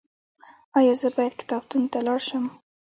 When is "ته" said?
1.91-1.99